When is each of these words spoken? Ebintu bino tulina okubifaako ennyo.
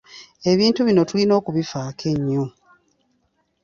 Ebintu 0.51 0.79
bino 0.87 1.01
tulina 1.09 1.33
okubifaako 1.39 2.03
ennyo. 2.13 2.43